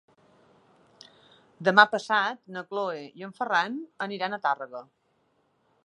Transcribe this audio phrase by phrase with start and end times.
[1.69, 4.87] Demà passat na Cloè i en Ferran aniran a Tàrrega.